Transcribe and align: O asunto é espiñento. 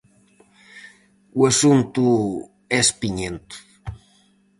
O 1.39 1.41
asunto 1.51 2.05
é 2.75 2.77
espiñento. 2.85 3.55